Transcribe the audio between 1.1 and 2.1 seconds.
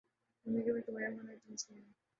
ہونا اتنا مشکل نہیں